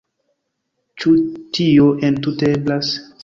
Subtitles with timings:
[1.03, 1.13] Ĉu
[1.57, 2.93] tio entute eblas?